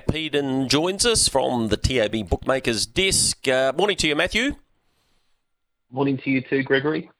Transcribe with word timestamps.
Matt 0.00 0.06
Peden 0.06 0.66
joins 0.66 1.04
us 1.04 1.28
from 1.28 1.68
the 1.68 1.76
TAB 1.76 2.26
Bookmakers 2.26 2.86
desk. 2.86 3.46
Uh, 3.46 3.74
morning 3.76 3.98
to 3.98 4.08
you, 4.08 4.16
Matthew. 4.16 4.56
Morning 5.90 6.16
to 6.16 6.30
you 6.30 6.40
too, 6.40 6.62
Gregory. 6.62 7.10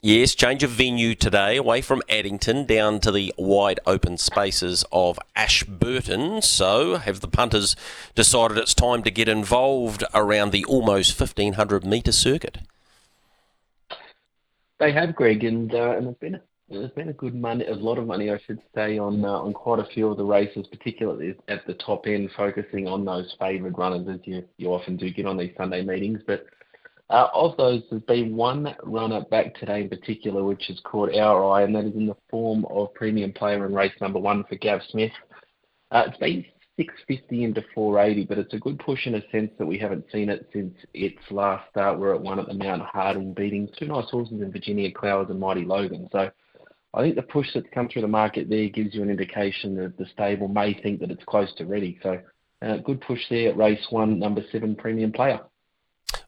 Yes, 0.00 0.34
change 0.34 0.64
of 0.64 0.70
venue 0.70 1.14
today, 1.14 1.56
away 1.56 1.82
from 1.82 2.02
Addington 2.08 2.66
down 2.66 2.98
to 3.00 3.12
the 3.12 3.32
wide 3.38 3.78
open 3.86 4.18
spaces 4.18 4.84
of 4.90 5.20
Ashburton. 5.36 6.42
So, 6.42 6.96
have 6.96 7.20
the 7.20 7.28
punters 7.28 7.76
decided 8.16 8.58
it's 8.58 8.74
time 8.74 9.04
to 9.04 9.10
get 9.12 9.28
involved 9.28 10.02
around 10.12 10.50
the 10.50 10.64
almost 10.64 11.20
1500 11.20 11.84
metre 11.84 12.10
circuit? 12.10 12.58
They 14.78 14.90
have, 14.90 15.14
Greg, 15.14 15.44
and, 15.44 15.72
uh, 15.72 15.92
and 15.92 16.06
there's 16.06 16.16
been 16.16 16.40
there's 16.68 16.90
been 16.90 17.08
a 17.08 17.14
good 17.14 17.34
money, 17.34 17.64
a 17.66 17.74
lot 17.74 17.98
of 17.98 18.06
money, 18.06 18.30
I 18.30 18.40
should 18.46 18.60
say, 18.74 18.98
on 18.98 19.24
uh, 19.24 19.28
on 19.28 19.52
quite 19.52 19.78
a 19.78 19.86
few 19.86 20.08
of 20.08 20.16
the 20.16 20.24
races, 20.24 20.66
particularly 20.66 21.34
at 21.48 21.66
the 21.66 21.74
top 21.74 22.06
end, 22.06 22.30
focusing 22.36 22.88
on 22.88 23.04
those 23.04 23.34
favoured 23.38 23.78
runners, 23.78 24.08
as 24.08 24.20
you 24.24 24.44
you 24.56 24.68
often 24.68 24.96
do 24.96 25.10
get 25.10 25.26
on 25.26 25.36
these 25.36 25.52
Sunday 25.56 25.82
meetings, 25.82 26.20
but. 26.26 26.46
Uh, 27.08 27.28
of 27.34 27.56
those, 27.56 27.84
there's 27.88 28.02
been 28.02 28.34
one 28.34 28.74
runner 28.82 29.20
back 29.30 29.54
today 29.54 29.82
in 29.82 29.88
particular, 29.88 30.42
which 30.42 30.64
has 30.66 30.80
caught 30.82 31.14
our 31.14 31.52
eye, 31.52 31.62
and 31.62 31.72
that 31.72 31.84
is 31.84 31.94
in 31.94 32.08
the 32.08 32.16
form 32.28 32.64
of 32.68 32.92
premium 32.94 33.32
player 33.32 33.64
in 33.64 33.72
race 33.72 33.92
number 34.00 34.18
one 34.18 34.42
for 34.48 34.56
Gav 34.56 34.80
Smith. 34.90 35.12
Uh, 35.92 36.02
it's 36.08 36.16
been 36.16 36.44
650 36.76 37.44
into 37.44 37.64
480, 37.76 38.24
but 38.26 38.38
it's 38.38 38.54
a 38.54 38.58
good 38.58 38.80
push 38.80 39.06
in 39.06 39.14
a 39.14 39.30
sense 39.30 39.52
that 39.56 39.66
we 39.66 39.78
haven't 39.78 40.04
seen 40.12 40.28
it 40.28 40.48
since 40.52 40.74
its 40.94 41.20
last 41.30 41.70
start 41.70 41.96
where 41.96 42.12
it 42.12 42.20
won 42.20 42.40
at 42.40 42.48
the 42.48 42.54
Mount 42.54 42.82
Harding, 42.82 43.32
beating 43.32 43.68
two 43.78 43.86
nice 43.86 44.10
horses 44.10 44.40
in 44.42 44.50
Virginia 44.50 44.90
Clowers 44.90 45.30
and 45.30 45.38
Mighty 45.38 45.64
Logan. 45.64 46.08
So 46.10 46.28
I 46.96 47.02
think 47.02 47.14
the 47.14 47.22
push 47.22 47.48
that's 47.54 47.66
come 47.74 47.88
through 47.88 48.02
the 48.02 48.08
market 48.08 48.48
there 48.48 48.68
gives 48.68 48.94
you 48.94 49.02
an 49.02 49.10
indication 49.10 49.76
that 49.76 49.98
the 49.98 50.06
stable 50.06 50.48
may 50.48 50.72
think 50.72 51.00
that 51.00 51.10
it's 51.10 51.24
close 51.24 51.54
to 51.56 51.66
ready. 51.66 51.98
So 52.02 52.18
uh, 52.62 52.78
good 52.78 53.02
push 53.02 53.20
there 53.28 53.50
at 53.50 53.56
race 53.56 53.86
one, 53.90 54.18
number 54.18 54.42
seven, 54.50 54.74
premium 54.74 55.12
player. 55.12 55.40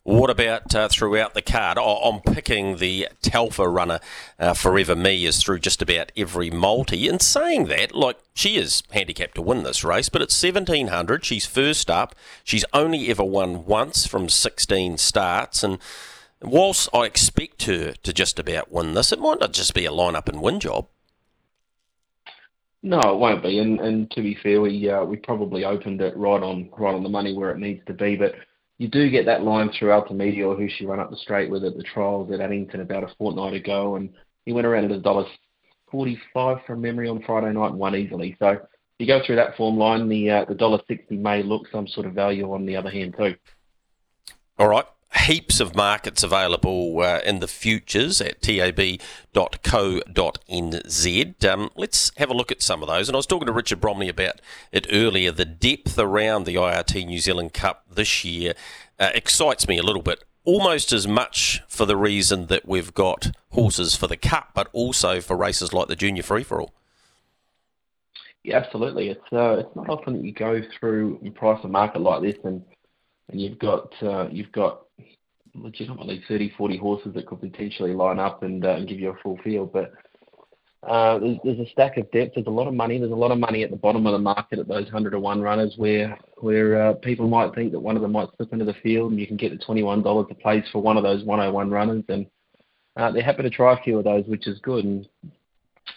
What 0.03 0.31
about 0.31 0.75
uh, 0.75 0.89
throughout 0.89 1.35
the 1.35 1.43
card? 1.43 1.79
I'm 1.79 2.21
picking 2.21 2.77
the 2.77 3.09
Talfa 3.23 3.73
runner, 3.73 4.01
uh, 4.39 4.55
Forever 4.55 4.97
Me, 4.97 5.25
is 5.25 5.43
through 5.43 5.59
just 5.61 5.83
about 5.83 6.13
every 6.17 6.51
multi. 6.51 7.09
And 7.09 7.21
saying 7.21 7.67
that, 7.67 7.95
like, 7.95 8.19
she 8.35 8.57
is 8.57 8.83
handicapped 8.91 9.35
to 9.37 9.43
win 9.43 9.65
this 9.65 9.85
race, 9.85 10.09
but 10.09 10.23
it's 10.23 10.43
1700. 10.43 11.25
She's 11.25 11.47
first 11.47 11.91
up. 11.91 12.15
She's 12.43 12.65
only 12.73 13.09
ever 13.09 13.25
won 13.25 13.67
once 13.67 14.07
from 14.07 14.29
16 14.29 14.99
starts. 14.99 15.63
And 15.63 15.79
whilst 16.43 16.89
I 16.95 17.05
expect 17.05 17.65
her 17.65 17.93
to 17.93 18.13
just 18.13 18.39
about 18.39 18.71
win 18.71 18.95
this, 18.95 19.13
it 19.13 19.19
might 19.19 19.41
not 19.41 19.53
just 19.53 19.75
be 19.75 19.85
a 19.85 19.93
line 19.93 20.17
up 20.17 20.29
and 20.29 20.41
win 20.41 20.61
job. 20.61 20.87
No, 22.83 23.01
it 23.01 23.19
won't 23.19 23.43
be. 23.43 23.59
And, 23.59 23.81
and 23.81 24.11
to 24.13 24.23
be 24.23 24.39
fair, 24.43 24.61
we 24.61 24.89
uh, 24.89 25.05
we 25.05 25.17
probably 25.17 25.65
opened 25.65 26.01
it 26.01 26.17
right 26.17 26.43
on 26.43 26.71
right 26.79 26.95
on 26.95 27.03
the 27.03 27.09
money 27.09 27.35
where 27.35 27.51
it 27.51 27.59
needs 27.59 27.85
to 27.87 27.93
be. 27.93 28.15
But 28.15 28.37
you 28.79 28.87
do 28.87 29.11
get 29.11 29.27
that 29.27 29.43
line 29.43 29.71
through 29.71 29.93
Altimedia, 29.93 30.55
who 30.55 30.69
she 30.69 30.87
ran 30.87 31.01
up 31.01 31.11
the 31.11 31.17
straight 31.17 31.51
with 31.51 31.65
at 31.65 31.77
the 31.77 31.83
trials 31.83 32.31
at 32.31 32.41
Addington 32.41 32.81
about 32.81 33.03
a 33.03 33.13
fortnight 33.19 33.55
ago, 33.55 33.97
and 33.97 34.11
he 34.47 34.53
went 34.53 34.67
around 34.67 34.85
at 34.85 34.93
a 34.93 35.01
dollar 35.01 35.27
forty-five 35.91 36.59
from 36.67 36.81
memory 36.81 37.09
on 37.09 37.23
Friday 37.25 37.53
night 37.53 37.71
and 37.71 37.79
won 37.79 37.97
easily. 37.97 38.37
So 38.39 38.51
if 38.51 38.61
you 38.99 39.07
go 39.09 39.21
through 39.27 39.37
that 39.37 39.57
form 39.57 39.77
line, 39.77 40.09
the 40.09 40.31
uh, 40.31 40.45
the 40.45 40.55
dollar 40.55 40.81
sixty 40.87 41.17
may 41.17 41.43
look 41.43 41.67
some 41.73 41.89
sort 41.89 42.07
of 42.07 42.13
value 42.13 42.53
on 42.53 42.65
the 42.65 42.77
other 42.77 42.91
hand 42.91 43.17
too. 43.19 43.35
All 44.57 44.69
right 44.69 44.87
heaps 45.17 45.59
of 45.59 45.75
markets 45.75 46.23
available 46.23 47.01
uh, 47.01 47.21
in 47.25 47.41
the 47.41 47.49
futures 47.49 48.21
at 48.21 48.43
tab.co.nz. 48.43 49.01
Um, 51.45 51.71
let's 51.77 52.13
have 52.17 52.31
a 52.31 52.35
look 52.35 52.53
at 52.53 52.63
some 52.63 52.83
of 52.83 52.89
those. 52.89 53.09
And 53.09 53.17
I 53.17 53.19
was 53.19 53.27
talking 53.27 53.47
to 53.47 53.53
Richard 53.53 53.81
Bromley 53.81 54.09
about 54.09 54.41
it 54.71 54.87
earlier. 54.93 55.33
The 55.33 55.45
depth 55.47 55.99
around 55.99 56.45
the 56.45 56.57
IRT 56.57 57.07
New 57.07 57.21
Zealand 57.21 57.55
Cup 57.55 57.85
this 57.91 58.25
year 58.25 58.55
uh, 58.99 59.11
excites 59.15 59.67
me 59.67 59.79
a 59.79 59.83
little 59.83 60.03
bit. 60.03 60.25
Almost 60.45 60.93
as 60.93 61.07
much 61.07 61.63
for 61.69 61.85
the 61.85 61.97
reason 61.97 62.47
that 62.47 62.67
we've 62.67 62.95
got 62.95 63.33
horses 63.51 63.95
for 63.95 64.07
the 64.07 64.17
Cup, 64.17 64.51
but 64.55 64.69
also 64.73 65.21
for 65.21 65.37
races 65.37 65.73
like 65.73 65.89
the 65.89 65.97
Junior 65.97 66.23
Free 66.23 66.43
for 66.43 66.61
All. 66.61 66.73
Yeah, 68.45 68.57
absolutely. 68.57 69.09
It's 69.11 69.33
uh, 69.33 69.59
it's 69.59 69.77
not 69.77 69.91
often 69.91 70.15
that 70.15 70.25
you 70.25 70.33
go 70.33 70.63
through 70.79 71.19
and 71.23 71.35
price 71.35 71.63
a 71.65 71.69
market 71.69 72.01
like 72.01 72.23
this 72.23 72.37
and 72.45 72.63
and 73.29 73.41
you've 73.41 73.59
got 73.59 73.93
uh, 74.03 74.29
you've 74.31 74.53
got 74.53 74.87
legitimately 75.63 76.23
30, 76.29 76.53
40 76.57 76.77
horses 76.77 77.15
that 77.15 77.27
could 77.27 77.41
potentially 77.41 77.93
line 77.93 78.19
up 78.19 78.43
and, 78.43 78.65
uh, 78.65 78.81
give 78.81 78.99
you 78.99 79.11
a 79.11 79.19
full 79.23 79.39
field. 79.45 79.73
But 79.73 79.93
uh, 80.87 81.19
there's, 81.19 81.39
there's, 81.45 81.59
a 81.59 81.71
stack 81.71 81.97
of 81.97 82.11
depth. 82.13 82.35
There's 82.35 82.47
a 82.47 82.51
lot 82.51 82.69
of 82.69 82.75
money. 82.75 82.99
There's 82.99 83.11
a 83.11 83.17
lot 83.17 83.33
of 83.33 83.39
money 83.39 83.65
at 83.65 83.71
the 83.71 83.77
bottom 83.77 84.07
of 84.07 84.13
the 84.13 84.19
market 84.19 84.59
at 84.59 84.69
those 84.69 84.85
100 84.85 85.11
to 85.11 85.19
1 85.19 85.41
runners 85.41 85.75
where 85.77 86.19
where 86.37 86.91
uh, 86.91 86.93
people 86.95 87.29
might 87.29 87.55
think 87.55 87.73
that 87.73 87.81
one 87.81 87.97
of 87.97 88.03
them 88.03 88.13
might 88.13 88.29
slip 88.37 88.53
into 88.53 88.65
the 88.65 88.75
field 88.75 89.11
and 89.11 89.21
you 89.21 89.27
can 89.27 89.37
get 89.37 89.51
the 89.51 89.65
$21 89.65 90.31
a 90.31 90.35
place 90.35 90.65
for 90.71 90.81
one 90.81 90.97
of 90.97 91.03
those 91.03 91.25
101 91.25 91.71
runners. 91.71 92.05
And 92.09 92.27
uh, 92.97 93.11
they're 93.11 93.25
happy 93.25 93.43
to 93.43 93.51
try 93.51 93.75
a 93.75 93.83
few 93.83 93.99
of 93.99 94.05
those, 94.05 94.25
which 94.27 94.47
is 94.47 94.61
good. 94.61 94.85
And 94.85 95.09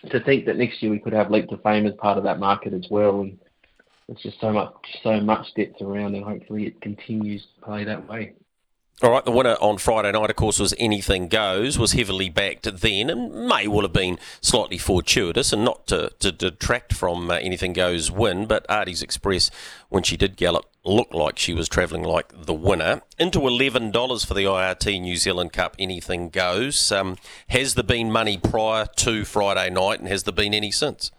to 0.09 0.19
think 0.21 0.45
that 0.45 0.57
next 0.57 0.81
year 0.81 0.91
we 0.91 0.99
could 0.99 1.13
have 1.13 1.29
Leap 1.29 1.49
to 1.49 1.57
Fame 1.57 1.85
as 1.85 1.93
part 1.93 2.17
of 2.17 2.23
that 2.23 2.39
market 2.39 2.73
as 2.73 2.87
well. 2.89 3.21
And 3.21 3.37
there's 4.07 4.21
just 4.21 4.41
so 4.41 4.51
much 4.51 4.73
so 5.03 5.19
much 5.21 5.45
depth 5.55 5.81
around, 5.81 6.15
and 6.15 6.25
hopefully 6.25 6.65
it 6.65 6.81
continues 6.81 7.41
to 7.41 7.65
play 7.65 7.83
that 7.85 8.07
way. 8.09 8.33
All 9.03 9.09
right, 9.09 9.25
the 9.25 9.31
winner 9.31 9.55
on 9.59 9.79
Friday 9.79 10.11
night, 10.11 10.29
of 10.29 10.35
course, 10.35 10.59
was 10.59 10.75
Anything 10.77 11.27
Goes, 11.27 11.79
was 11.79 11.93
heavily 11.93 12.29
backed 12.29 12.71
then 12.81 13.09
and 13.09 13.47
may 13.47 13.67
well 13.67 13.81
have 13.81 13.93
been 13.93 14.19
slightly 14.41 14.77
fortuitous 14.77 15.51
and 15.51 15.65
not 15.65 15.87
to, 15.87 16.11
to 16.19 16.31
detract 16.31 16.93
from 16.93 17.31
uh, 17.31 17.33
Anything 17.37 17.73
Goes 17.73 18.11
win, 18.11 18.45
but 18.45 18.63
Artie's 18.69 19.01
Express, 19.01 19.49
when 19.89 20.03
she 20.03 20.17
did 20.17 20.37
gallop, 20.37 20.67
looked 20.85 21.15
like 21.15 21.39
she 21.39 21.51
was 21.51 21.67
travelling 21.67 22.03
like 22.03 22.45
the 22.45 22.53
winner. 22.53 23.01
Into 23.17 23.39
$11 23.39 24.23
for 24.23 24.35
the 24.35 24.43
IRT 24.43 25.01
New 25.01 25.17
Zealand 25.17 25.51
Cup, 25.51 25.75
Anything 25.79 26.29
Goes. 26.29 26.91
Um, 26.91 27.17
has 27.47 27.73
there 27.73 27.83
been 27.83 28.11
money 28.11 28.37
prior 28.37 28.85
to 28.97 29.25
Friday 29.25 29.71
night 29.71 29.97
and 29.97 30.09
has 30.09 30.25
there 30.25 30.31
been 30.31 30.53
any 30.53 30.69
since? 30.69 31.09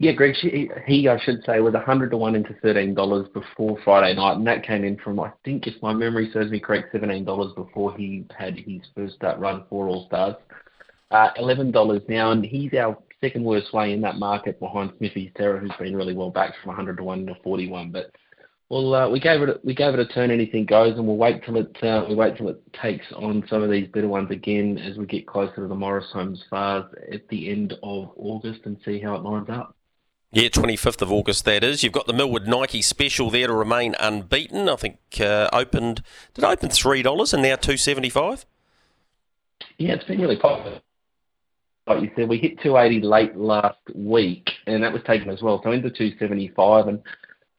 Yeah, 0.00 0.12
Greg, 0.12 0.34
he, 0.34 0.70
he, 0.86 1.08
I 1.08 1.20
should 1.20 1.44
say, 1.44 1.60
was 1.60 1.74
100 1.74 2.10
to 2.12 2.16
1 2.16 2.34
into 2.34 2.54
$13 2.64 3.34
before 3.34 3.78
Friday 3.84 4.16
night, 4.16 4.38
and 4.38 4.46
that 4.46 4.66
came 4.66 4.82
in 4.82 4.96
from, 4.96 5.20
I 5.20 5.30
think, 5.44 5.66
if 5.66 5.74
my 5.82 5.92
memory 5.92 6.30
serves 6.32 6.50
me 6.50 6.58
correct, 6.58 6.94
$17 6.94 7.54
before 7.54 7.94
he 7.94 8.24
had 8.34 8.58
his 8.58 8.80
first 8.96 9.16
start 9.16 9.38
run 9.38 9.64
for 9.68 9.88
All 9.88 10.06
Stars. 10.06 10.36
Uh, 11.10 11.28
$11 11.38 12.08
now, 12.08 12.32
and 12.32 12.42
he's 12.42 12.72
our 12.72 12.96
second 13.20 13.44
worst 13.44 13.74
way 13.74 13.92
in 13.92 14.00
that 14.00 14.16
market 14.16 14.58
behind 14.58 14.90
Smithy's 14.96 15.32
Terror, 15.36 15.58
who's 15.58 15.70
been 15.78 15.94
really 15.94 16.14
well 16.14 16.30
back 16.30 16.54
from 16.62 16.68
100 16.68 16.96
to 16.96 17.04
1 17.04 17.26
to 17.26 17.34
41. 17.44 17.90
But 17.90 18.10
well, 18.70 18.94
uh, 18.94 19.10
we 19.10 19.20
gave 19.20 19.42
it 19.42 19.50
a, 19.50 19.60
we 19.64 19.74
gave 19.74 19.92
it 19.92 20.00
a 20.00 20.06
turn. 20.06 20.30
Anything 20.30 20.64
goes, 20.64 20.96
and 20.96 21.06
we'll 21.06 21.18
wait 21.18 21.44
till 21.44 21.58
it 21.58 21.76
uh, 21.82 22.06
we 22.08 22.14
wait 22.14 22.38
till 22.38 22.48
it 22.48 22.62
takes 22.72 23.04
on 23.16 23.44
some 23.50 23.62
of 23.62 23.70
these 23.70 23.88
better 23.88 24.08
ones 24.08 24.30
again 24.30 24.78
as 24.78 24.96
we 24.96 25.04
get 25.04 25.26
closer 25.26 25.56
to 25.56 25.66
the 25.66 25.74
Maurice 25.74 26.10
Holmes 26.10 26.42
Vase 26.48 26.86
at 27.12 27.28
the 27.28 27.50
end 27.50 27.74
of 27.82 28.12
August 28.16 28.60
and 28.64 28.78
see 28.82 28.98
how 28.98 29.16
it 29.16 29.22
lines 29.22 29.50
up. 29.50 29.76
Yeah, 30.32 30.48
25th 30.48 31.02
of 31.02 31.10
August, 31.10 31.44
that 31.46 31.64
is. 31.64 31.82
You've 31.82 31.92
got 31.92 32.06
the 32.06 32.12
Millwood 32.12 32.46
Nike 32.46 32.82
special 32.82 33.30
there 33.30 33.48
to 33.48 33.52
remain 33.52 33.96
unbeaten. 33.98 34.68
I 34.68 34.76
think 34.76 34.98
uh, 35.18 35.48
opened, 35.52 36.02
did 36.34 36.44
it 36.44 36.48
open 36.48 36.68
$3 36.68 37.34
and 37.34 37.42
now 37.42 37.56
275 37.56 38.46
Yeah, 39.78 39.94
it's 39.94 40.04
been 40.04 40.20
really 40.20 40.36
popular. 40.36 40.80
Like 41.88 42.02
you 42.02 42.10
said, 42.14 42.28
we 42.28 42.38
hit 42.38 42.60
280 42.62 43.04
late 43.04 43.36
last 43.36 43.80
week, 43.92 44.48
and 44.68 44.84
that 44.84 44.92
was 44.92 45.02
taken 45.04 45.30
as 45.30 45.42
well. 45.42 45.60
So 45.64 45.72
into 45.72 45.90
275 45.90 46.86
and 46.86 47.02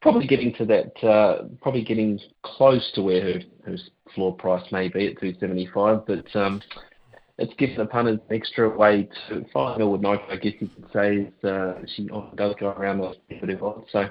probably 0.01 0.25
getting 0.25 0.53
to 0.53 0.65
that, 0.65 1.03
uh, 1.03 1.43
probably 1.61 1.83
getting 1.83 2.21
close 2.43 2.89
to 2.95 3.01
where 3.01 3.21
her, 3.21 3.39
her 3.65 3.77
floor 4.15 4.33
price 4.33 4.63
may 4.71 4.87
be 4.87 5.07
at 5.07 5.19
275. 5.19 6.05
But 6.05 6.35
um, 6.37 6.61
it's 7.41 7.53
given 7.55 7.77
the 7.77 7.85
punters 7.85 8.19
an 8.29 8.35
extra 8.35 8.69
way 8.69 9.09
to 9.27 9.45
find 9.53 9.77
Millwood 9.77 10.01
Nike, 10.01 10.23
I 10.29 10.35
guess 10.35 10.53
you 10.59 10.69
could 10.69 10.85
say. 10.93 11.15
Is, 11.17 11.43
uh, 11.43 11.81
she 11.95 12.09
often 12.09 12.35
does 12.35 12.55
go 12.59 12.67
around 12.67 12.99
those 12.99 13.15
competitive 13.27 13.63
odds. 13.63 13.87
So, 13.91 14.07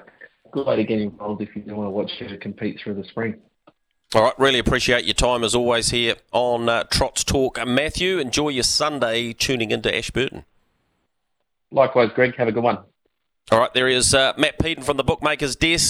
good 0.51 0.67
way 0.67 0.75
to 0.75 0.83
get 0.83 0.99
involved 0.99 1.41
if 1.41 1.55
you 1.55 1.61
do 1.61 1.75
want 1.75 1.87
to 1.87 1.91
watch 1.91 2.11
her 2.19 2.37
compete 2.37 2.79
through 2.83 2.95
the 2.95 3.05
spring. 3.05 3.35
All 4.13 4.23
right, 4.23 4.37
really 4.37 4.59
appreciate 4.59 5.05
your 5.05 5.13
time 5.13 5.43
as 5.43 5.55
always 5.55 5.89
here 5.91 6.15
on 6.33 6.67
uh, 6.67 6.83
Trots 6.83 7.23
Talk. 7.23 7.57
Matthew, 7.65 8.19
enjoy 8.19 8.49
your 8.49 8.63
Sunday 8.63 9.31
tuning 9.31 9.71
into 9.71 9.95
Ashburton. 9.95 10.43
Likewise, 11.71 12.09
Greg, 12.13 12.35
have 12.35 12.49
a 12.49 12.51
good 12.51 12.63
one. 12.63 12.79
All 13.51 13.59
right, 13.59 13.73
there 13.73 13.87
is 13.87 14.13
uh, 14.13 14.33
Matt 14.37 14.59
Peden 14.59 14.83
from 14.83 14.97
the 14.97 15.03
Bookmakers 15.03 15.55
Desk. 15.55 15.89